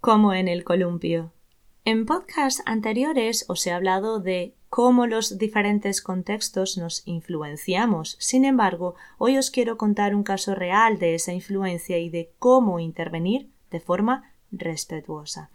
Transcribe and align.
Como 0.00 0.32
en 0.32 0.48
el 0.48 0.64
columpio. 0.64 1.32
En 1.84 2.06
podcasts 2.06 2.62
anteriores 2.66 3.44
os 3.48 3.66
he 3.66 3.72
hablado 3.72 4.20
de 4.20 4.54
cómo 4.68 5.06
los 5.06 5.38
diferentes 5.38 6.00
contextos 6.00 6.78
nos 6.78 7.02
influenciamos. 7.06 8.16
Sin 8.20 8.44
embargo, 8.44 8.94
hoy 9.18 9.36
os 9.36 9.50
quiero 9.50 9.76
contar 9.76 10.14
un 10.14 10.22
caso 10.22 10.54
real 10.54 10.98
de 10.98 11.14
esa 11.14 11.32
influencia 11.32 11.98
y 11.98 12.08
de 12.08 12.30
cómo 12.38 12.80
intervenir 12.80 13.50
de 13.70 13.80
forma 13.80 14.32
respetuosa. 14.52 15.50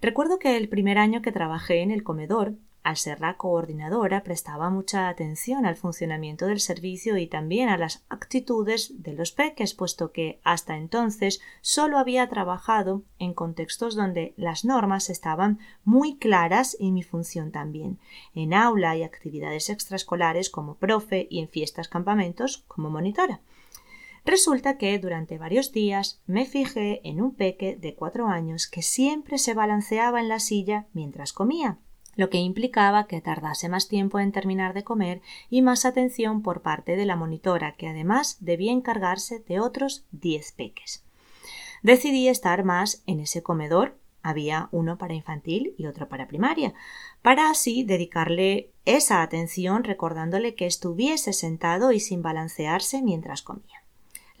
Recuerdo 0.00 0.38
que 0.38 0.56
el 0.56 0.68
primer 0.68 0.98
año 0.98 1.22
que 1.22 1.32
trabajé 1.32 1.82
en 1.82 1.90
el 1.90 2.02
comedor 2.02 2.54
al 2.82 2.96
ser 2.96 3.20
la 3.20 3.36
coordinadora, 3.36 4.22
prestaba 4.22 4.70
mucha 4.70 5.08
atención 5.08 5.66
al 5.66 5.76
funcionamiento 5.76 6.46
del 6.46 6.60
servicio 6.60 7.18
y 7.18 7.26
también 7.26 7.68
a 7.68 7.76
las 7.76 8.04
actitudes 8.08 9.02
de 9.02 9.12
los 9.12 9.32
peques, 9.32 9.74
puesto 9.74 10.12
que 10.12 10.40
hasta 10.44 10.76
entonces 10.76 11.40
solo 11.60 11.98
había 11.98 12.28
trabajado 12.28 13.02
en 13.18 13.34
contextos 13.34 13.96
donde 13.96 14.32
las 14.36 14.64
normas 14.64 15.10
estaban 15.10 15.58
muy 15.84 16.16
claras 16.16 16.76
y 16.78 16.90
mi 16.90 17.02
función 17.02 17.52
también, 17.52 17.98
en 18.34 18.54
aula 18.54 18.96
y 18.96 19.02
actividades 19.02 19.68
extraescolares 19.68 20.48
como 20.48 20.76
profe 20.76 21.26
y 21.30 21.40
en 21.40 21.48
fiestas 21.48 21.88
campamentos 21.88 22.64
como 22.66 22.88
monitora. 22.88 23.40
Resulta 24.24 24.78
que 24.78 24.98
durante 24.98 25.38
varios 25.38 25.72
días 25.72 26.20
me 26.26 26.46
fijé 26.46 27.00
en 27.08 27.20
un 27.20 27.34
peque 27.34 27.76
de 27.76 27.94
cuatro 27.94 28.26
años 28.26 28.66
que 28.66 28.82
siempre 28.82 29.38
se 29.38 29.54
balanceaba 29.54 30.20
en 30.20 30.28
la 30.28 30.40
silla 30.40 30.86
mientras 30.92 31.32
comía 31.32 31.78
lo 32.20 32.28
que 32.28 32.36
implicaba 32.36 33.06
que 33.06 33.22
tardase 33.22 33.70
más 33.70 33.88
tiempo 33.88 34.20
en 34.20 34.30
terminar 34.30 34.74
de 34.74 34.84
comer 34.84 35.22
y 35.48 35.62
más 35.62 35.86
atención 35.86 36.42
por 36.42 36.60
parte 36.60 36.94
de 36.94 37.06
la 37.06 37.16
monitora, 37.16 37.76
que 37.76 37.88
además 37.88 38.36
debía 38.40 38.72
encargarse 38.72 39.40
de 39.40 39.58
otros 39.58 40.04
diez 40.12 40.52
peques. 40.52 41.02
Decidí 41.82 42.28
estar 42.28 42.62
más 42.62 43.02
en 43.06 43.20
ese 43.20 43.42
comedor 43.42 43.96
había 44.22 44.68
uno 44.70 44.98
para 44.98 45.14
infantil 45.14 45.74
y 45.78 45.86
otro 45.86 46.10
para 46.10 46.28
primaria, 46.28 46.74
para 47.22 47.48
así 47.48 47.84
dedicarle 47.84 48.70
esa 48.84 49.22
atención 49.22 49.82
recordándole 49.82 50.54
que 50.54 50.66
estuviese 50.66 51.32
sentado 51.32 51.90
y 51.90 52.00
sin 52.00 52.20
balancearse 52.20 53.00
mientras 53.00 53.40
comía. 53.40 53.82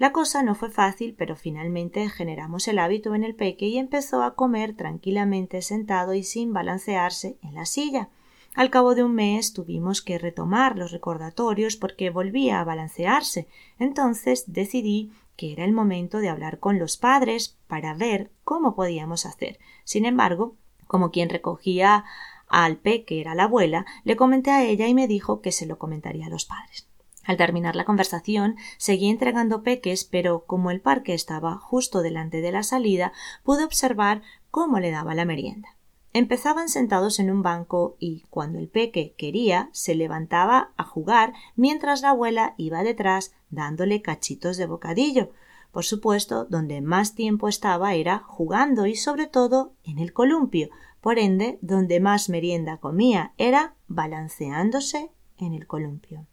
La 0.00 0.12
cosa 0.12 0.42
no 0.42 0.54
fue 0.54 0.70
fácil, 0.70 1.14
pero 1.14 1.36
finalmente 1.36 2.08
generamos 2.08 2.66
el 2.68 2.78
hábito 2.78 3.14
en 3.14 3.22
el 3.22 3.34
peque 3.34 3.66
y 3.66 3.76
empezó 3.76 4.22
a 4.22 4.34
comer 4.34 4.74
tranquilamente 4.74 5.60
sentado 5.60 6.14
y 6.14 6.22
sin 6.22 6.54
balancearse 6.54 7.36
en 7.42 7.54
la 7.54 7.66
silla. 7.66 8.08
Al 8.54 8.70
cabo 8.70 8.94
de 8.94 9.04
un 9.04 9.14
mes 9.14 9.52
tuvimos 9.52 10.00
que 10.00 10.18
retomar 10.18 10.78
los 10.78 10.90
recordatorios 10.90 11.76
porque 11.76 12.08
volvía 12.08 12.60
a 12.60 12.64
balancearse. 12.64 13.46
Entonces 13.78 14.44
decidí 14.46 15.12
que 15.36 15.52
era 15.52 15.66
el 15.66 15.72
momento 15.72 16.16
de 16.16 16.30
hablar 16.30 16.60
con 16.60 16.78
los 16.78 16.96
padres 16.96 17.58
para 17.66 17.92
ver 17.92 18.30
cómo 18.42 18.74
podíamos 18.74 19.26
hacer. 19.26 19.58
Sin 19.84 20.06
embargo, 20.06 20.56
como 20.86 21.10
quien 21.10 21.28
recogía 21.28 22.06
al 22.48 22.78
peque 22.78 23.20
era 23.20 23.34
la 23.34 23.44
abuela, 23.44 23.84
le 24.04 24.16
comenté 24.16 24.50
a 24.50 24.64
ella 24.64 24.88
y 24.88 24.94
me 24.94 25.08
dijo 25.08 25.42
que 25.42 25.52
se 25.52 25.66
lo 25.66 25.76
comentaría 25.76 26.24
a 26.24 26.30
los 26.30 26.46
padres. 26.46 26.88
Al 27.24 27.36
terminar 27.36 27.76
la 27.76 27.84
conversación, 27.84 28.56
seguí 28.78 29.08
entregando 29.08 29.62
peques, 29.62 30.04
pero 30.04 30.44
como 30.46 30.70
el 30.70 30.80
parque 30.80 31.14
estaba 31.14 31.56
justo 31.56 32.00
delante 32.00 32.40
de 32.40 32.52
la 32.52 32.62
salida, 32.62 33.12
pude 33.44 33.64
observar 33.64 34.22
cómo 34.50 34.80
le 34.80 34.90
daba 34.90 35.14
la 35.14 35.24
merienda. 35.24 35.76
Empezaban 36.12 36.68
sentados 36.68 37.20
en 37.20 37.30
un 37.30 37.42
banco 37.42 37.96
y, 38.00 38.24
cuando 38.30 38.58
el 38.58 38.68
peque 38.68 39.14
quería, 39.16 39.68
se 39.72 39.94
levantaba 39.94 40.72
a 40.76 40.82
jugar 40.82 41.34
mientras 41.54 42.02
la 42.02 42.10
abuela 42.10 42.54
iba 42.56 42.82
detrás 42.82 43.32
dándole 43.50 44.02
cachitos 44.02 44.56
de 44.56 44.66
bocadillo. 44.66 45.30
Por 45.70 45.84
supuesto, 45.84 46.46
donde 46.46 46.80
más 46.80 47.14
tiempo 47.14 47.46
estaba 47.46 47.94
era 47.94 48.18
jugando 48.18 48.86
y 48.86 48.96
sobre 48.96 49.28
todo 49.28 49.74
en 49.84 50.00
el 50.00 50.12
columpio. 50.12 50.70
Por 51.00 51.20
ende, 51.20 51.58
donde 51.62 52.00
más 52.00 52.28
merienda 52.28 52.78
comía 52.78 53.32
era 53.38 53.76
balanceándose 53.86 55.12
en 55.38 55.54
el 55.54 55.68
columpio. 55.68 56.26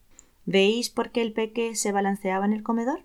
¿Veis 0.47 0.89
por 0.89 1.11
qué 1.11 1.21
el 1.23 1.33
peque 1.33 1.75
se 1.75 1.91
balanceaba 1.91 2.45
en 2.45 2.53
el 2.53 2.63
comedor? 2.63 3.03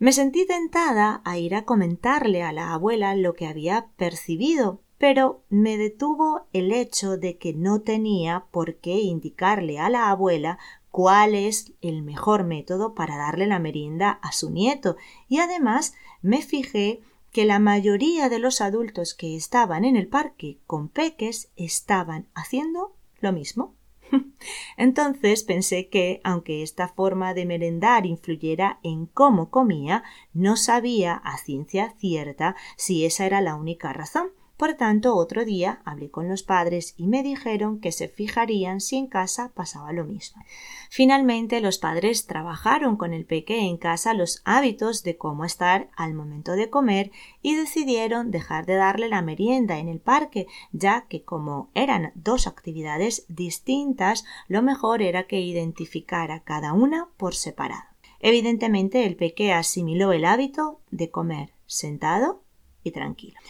Me 0.00 0.10
sentí 0.10 0.44
tentada 0.44 1.22
a 1.24 1.38
ir 1.38 1.54
a 1.54 1.64
comentarle 1.64 2.42
a 2.42 2.50
la 2.50 2.72
abuela 2.72 3.14
lo 3.14 3.34
que 3.34 3.46
había 3.46 3.86
percibido, 3.96 4.80
pero 4.98 5.44
me 5.50 5.78
detuvo 5.78 6.48
el 6.52 6.72
hecho 6.72 7.16
de 7.16 7.38
que 7.38 7.52
no 7.52 7.80
tenía 7.80 8.46
por 8.50 8.74
qué 8.78 8.98
indicarle 8.98 9.78
a 9.78 9.88
la 9.88 10.10
abuela 10.10 10.58
cuál 10.90 11.36
es 11.36 11.72
el 11.80 12.02
mejor 12.02 12.42
método 12.42 12.92
para 12.92 13.16
darle 13.16 13.46
la 13.46 13.60
merienda 13.60 14.10
a 14.10 14.32
su 14.32 14.50
nieto, 14.50 14.96
y 15.28 15.38
además 15.38 15.94
me 16.22 16.42
fijé 16.42 17.02
que 17.30 17.44
la 17.44 17.60
mayoría 17.60 18.28
de 18.28 18.40
los 18.40 18.60
adultos 18.60 19.14
que 19.14 19.36
estaban 19.36 19.84
en 19.84 19.94
el 19.94 20.08
parque 20.08 20.58
con 20.66 20.88
peques 20.88 21.52
estaban 21.54 22.26
haciendo 22.34 22.96
lo 23.20 23.32
mismo. 23.32 23.76
Entonces 24.76 25.42
pensé 25.42 25.88
que, 25.88 26.20
aunque 26.24 26.62
esta 26.62 26.88
forma 26.88 27.34
de 27.34 27.46
merendar 27.46 28.06
influyera 28.06 28.80
en 28.82 29.06
cómo 29.06 29.50
comía, 29.50 30.02
no 30.32 30.56
sabía 30.56 31.14
a 31.14 31.38
ciencia 31.38 31.94
cierta 31.98 32.56
si 32.76 33.04
esa 33.04 33.26
era 33.26 33.40
la 33.40 33.54
única 33.56 33.92
razón. 33.92 34.30
Por 34.60 34.74
tanto, 34.74 35.16
otro 35.16 35.46
día 35.46 35.80
hablé 35.86 36.10
con 36.10 36.28
los 36.28 36.42
padres 36.42 36.92
y 36.98 37.06
me 37.06 37.22
dijeron 37.22 37.80
que 37.80 37.92
se 37.92 38.08
fijarían 38.08 38.82
si 38.82 38.98
en 38.98 39.06
casa 39.06 39.52
pasaba 39.54 39.90
lo 39.94 40.04
mismo. 40.04 40.42
Finalmente, 40.90 41.62
los 41.62 41.78
padres 41.78 42.26
trabajaron 42.26 42.98
con 42.98 43.14
el 43.14 43.24
peque 43.24 43.60
en 43.60 43.78
casa 43.78 44.12
los 44.12 44.42
hábitos 44.44 45.02
de 45.02 45.16
cómo 45.16 45.46
estar 45.46 45.88
al 45.96 46.12
momento 46.12 46.52
de 46.52 46.68
comer 46.68 47.10
y 47.40 47.54
decidieron 47.54 48.30
dejar 48.30 48.66
de 48.66 48.74
darle 48.74 49.08
la 49.08 49.22
merienda 49.22 49.78
en 49.78 49.88
el 49.88 49.98
parque, 49.98 50.46
ya 50.72 51.06
que 51.08 51.22
como 51.22 51.70
eran 51.72 52.12
dos 52.14 52.46
actividades 52.46 53.24
distintas, 53.28 54.26
lo 54.46 54.60
mejor 54.60 55.00
era 55.00 55.26
que 55.26 55.40
identificara 55.40 56.40
cada 56.40 56.74
una 56.74 57.08
por 57.16 57.34
separado. 57.34 57.88
Evidentemente, 58.18 59.06
el 59.06 59.16
peque 59.16 59.54
asimiló 59.54 60.12
el 60.12 60.26
hábito 60.26 60.80
de 60.90 61.10
comer 61.10 61.54
sentado 61.64 62.42
y 62.84 62.90
tranquilo. 62.90 63.40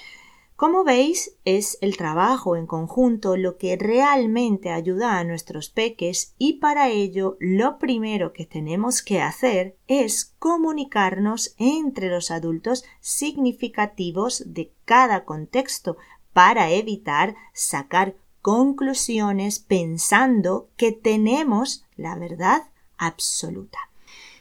Como 0.60 0.84
veis, 0.84 1.38
es 1.47 1.78
el 1.81 1.97
trabajo 1.97 2.54
en 2.54 2.66
conjunto 2.66 3.38
lo 3.38 3.56
que 3.56 3.78
realmente 3.78 4.69
ayuda 4.69 5.19
a 5.19 5.25
nuestros 5.25 5.71
peques 5.71 6.34
y 6.37 6.59
para 6.59 6.91
ello 6.91 7.38
lo 7.41 7.78
primero 7.78 8.34
que 8.34 8.44
tenemos 8.44 9.00
que 9.00 9.22
hacer 9.22 9.78
es 9.87 10.34
comunicarnos 10.38 11.54
entre 11.56 12.10
los 12.10 12.31
adultos 12.31 12.84
significativos 13.00 14.43
de 14.49 14.70
cada 14.84 15.25
contexto 15.25 15.97
para 16.34 16.70
evitar 16.70 17.37
sacar 17.54 18.16
conclusiones 18.43 19.60
pensando 19.60 20.69
que 20.76 20.93
tenemos 20.93 21.87
la 21.97 22.16
verdad 22.16 22.65
absoluta. 22.99 23.90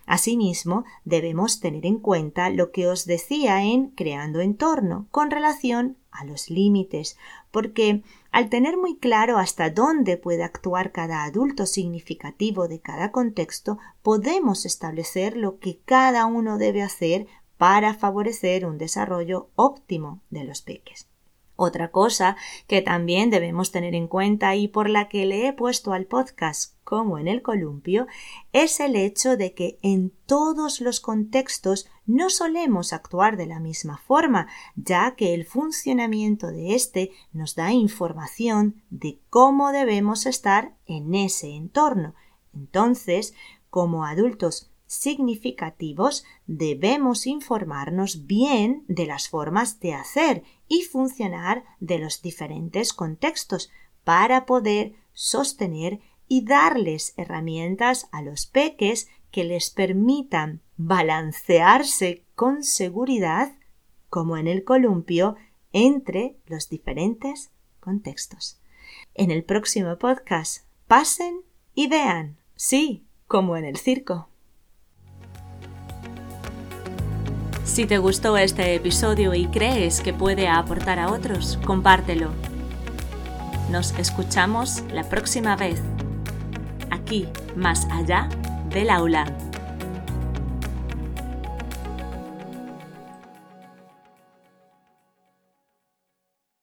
Asimismo, 0.09 0.85
debemos 1.05 1.59
tener 1.59 1.85
en 1.85 1.99
cuenta 1.99 2.49
lo 2.49 2.71
que 2.71 2.87
os 2.87 3.05
decía 3.05 3.63
en 3.63 3.91
Creando 3.91 4.41
Entorno 4.41 5.07
con 5.11 5.29
relación 5.29 5.97
a 6.09 6.25
los 6.25 6.49
límites, 6.49 7.15
porque 7.51 8.01
al 8.31 8.49
tener 8.49 8.75
muy 8.75 8.97
claro 8.97 9.37
hasta 9.37 9.69
dónde 9.69 10.17
puede 10.17 10.43
actuar 10.43 10.91
cada 10.91 11.25
adulto 11.25 11.67
significativo 11.67 12.67
de 12.67 12.79
cada 12.79 13.11
contexto, 13.11 13.77
podemos 14.01 14.65
establecer 14.65 15.37
lo 15.37 15.59
que 15.59 15.77
cada 15.85 16.25
uno 16.25 16.57
debe 16.57 16.81
hacer 16.81 17.27
para 17.57 17.93
favorecer 17.93 18.65
un 18.65 18.79
desarrollo 18.79 19.51
óptimo 19.55 20.23
de 20.31 20.43
los 20.43 20.63
peques. 20.63 21.07
Otra 21.61 21.91
cosa 21.91 22.37
que 22.67 22.81
también 22.81 23.29
debemos 23.29 23.73
tener 23.73 23.93
en 23.93 24.07
cuenta 24.07 24.55
y 24.55 24.69
por 24.69 24.89
la 24.89 25.09
que 25.09 25.25
le 25.25 25.45
he 25.45 25.51
puesto 25.51 25.91
al 25.91 26.05
podcast 26.05 26.73
como 26.85 27.17
en 27.17 27.27
el 27.27 27.41
columpio 27.41 28.07
es 28.53 28.79
el 28.79 28.95
hecho 28.95 29.35
de 29.35 29.53
que 29.53 29.77
en 29.81 30.13
todos 30.25 30.79
los 30.79 31.01
contextos 31.01 31.89
no 32.05 32.29
solemos 32.29 32.93
actuar 32.93 33.35
de 33.35 33.45
la 33.45 33.59
misma 33.59 33.97
forma, 33.97 34.47
ya 34.77 35.15
que 35.17 35.33
el 35.33 35.43
funcionamiento 35.43 36.47
de 36.47 36.75
éste 36.75 37.11
nos 37.33 37.55
da 37.55 37.73
información 37.73 38.81
de 38.89 39.19
cómo 39.29 39.73
debemos 39.73 40.27
estar 40.27 40.77
en 40.85 41.13
ese 41.13 41.49
entorno. 41.49 42.15
Entonces, 42.53 43.33
como 43.69 44.05
adultos 44.05 44.71
significativos, 44.87 46.23
debemos 46.47 47.27
informarnos 47.27 48.25
bien 48.27 48.85
de 48.87 49.05
las 49.05 49.27
formas 49.27 49.81
de 49.81 49.93
hacer 49.93 50.43
y 50.69 50.83
funcionar 50.83 51.65
de 51.81 51.99
los 51.99 52.21
diferentes 52.21 52.93
contextos 52.93 53.69
para 54.05 54.45
poder 54.45 54.93
sostener 55.11 55.99
y 56.29 56.45
darles 56.45 57.13
herramientas 57.17 58.07
a 58.13 58.21
los 58.21 58.45
peques 58.45 59.09
que 59.31 59.43
les 59.43 59.71
permitan 59.71 60.61
balancearse 60.77 62.23
con 62.35 62.63
seguridad, 62.63 63.51
como 64.09 64.37
en 64.37 64.47
el 64.47 64.63
columpio, 64.63 65.35
entre 65.73 66.37
los 66.45 66.69
diferentes 66.69 67.51
contextos. 67.79 68.61
En 69.13 69.31
el 69.31 69.43
próximo 69.43 69.97
podcast, 69.97 70.65
pasen 70.87 71.41
y 71.75 71.87
vean, 71.87 72.37
sí, 72.55 73.05
como 73.27 73.57
en 73.57 73.65
el 73.65 73.77
circo. 73.77 74.28
Si 77.69 77.85
te 77.85 77.99
gustó 77.99 78.35
este 78.35 78.73
episodio 78.73 79.35
y 79.35 79.45
crees 79.45 80.01
que 80.01 80.11
puede 80.11 80.47
aportar 80.47 80.97
a 80.97 81.11
otros, 81.11 81.59
compártelo. 81.65 82.31
Nos 83.69 83.91
escuchamos 83.99 84.83
la 84.91 85.07
próxima 85.07 85.55
vez, 85.55 85.79
aquí, 86.89 87.27
más 87.55 87.85
allá 87.91 88.27
del 88.71 88.89
aula. 88.89 89.25